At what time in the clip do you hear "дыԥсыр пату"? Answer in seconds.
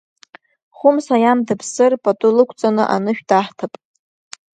1.47-2.29